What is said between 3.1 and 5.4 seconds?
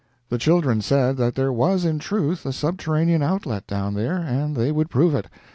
outlet down there, and they would prove it.